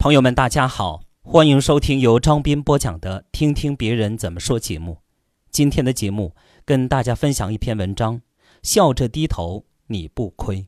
[0.00, 5.02] 朋友们，大家好，欢迎收听由张斌播讲的《听听别人怎么说》节目。
[5.50, 6.34] 今天的节目
[6.64, 8.22] 跟大家分享一篇文章：
[8.62, 10.66] 笑着低头，你不亏。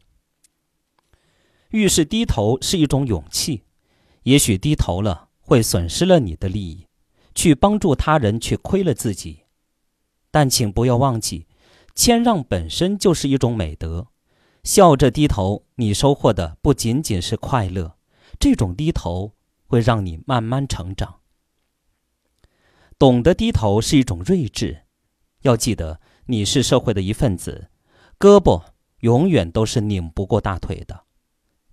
[1.70, 3.62] 遇事低头是一种勇气，
[4.24, 6.86] 也许低头了会损失了你的利益，
[7.34, 9.44] 去帮助他人却亏了自己。
[10.30, 11.46] 但请不要忘记，
[11.94, 14.08] 谦让本身就是一种美德。
[14.62, 17.94] 笑着低头，你收获的不仅仅是快乐。
[18.42, 19.34] 这种低头
[19.68, 21.20] 会让你慢慢成长。
[22.98, 24.82] 懂得低头是一种睿智，
[25.42, 27.70] 要记得你是社会的一份子，
[28.18, 28.64] 胳膊
[28.98, 31.04] 永远都是拧不过大腿的。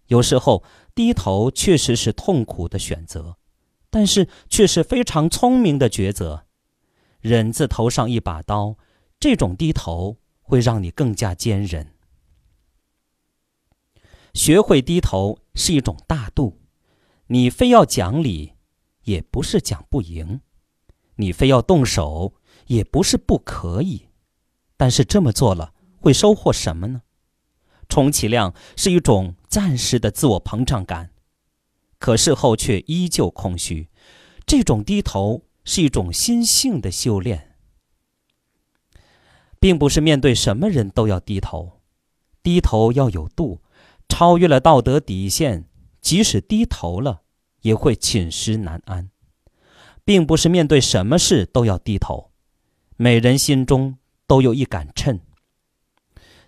[0.09, 3.38] 有时候低头确实是痛苦的选择，
[3.90, 6.45] 但是却是非常聪明的抉择。
[7.20, 8.78] 忍字头上一把刀，
[9.20, 11.95] 这种低头会让你更加坚韧。
[14.40, 16.62] 学会低头是一种大度。
[17.28, 18.54] 你非要讲理，
[19.04, 20.40] 也不是讲不赢；
[21.18, 22.36] 你非要动手，
[22.68, 24.08] 也不是不可以。
[24.78, 27.02] 但是这么做了，会收获什么呢？
[27.90, 31.12] 充其量是一种暂时的自我膨胀感，
[31.98, 33.90] 可事后却依旧空虚。
[34.46, 37.58] 这种低头是一种心性的修炼，
[39.59, 41.81] 并不是面对什么人都要低头。
[42.42, 43.62] 低头要有度，
[44.20, 45.70] 超越了道德底线。
[46.02, 47.22] 即使低头了，
[47.62, 49.12] 也会寝食难安，
[50.03, 52.31] 并不是面对什么事都要低头。
[52.97, 53.97] 每人心中
[54.28, 55.22] 都有一杆秤，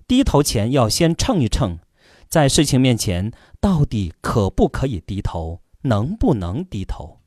[0.06, 1.80] 低头前要先称一称，
[2.28, 7.22] 在事情面前到底可不可以低头，能不能低头？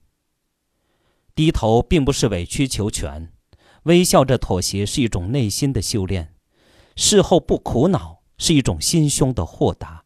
[1.34, 3.33] 低头并不是委曲求全，
[3.84, 6.34] 微笑着妥协是一种内心的修炼，
[6.97, 10.03] 事后不苦恼是一种心胸的豁达。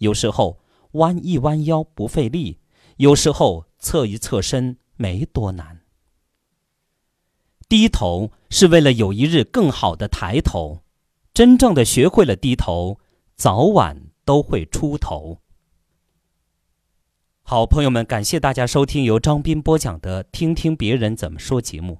[0.00, 0.58] 有时候。
[0.94, 2.58] 弯一弯腰不费力，
[2.96, 5.82] 有时候侧一侧身没多难。
[7.68, 10.82] 低头是为了有一日更好的抬头，
[11.32, 12.98] 真正的学会了低头，
[13.36, 15.38] 早晚都会出头。
[17.42, 21.98] 好，朋友们，感谢大家收听由张斌播讲的《听听别人怎么说》节目。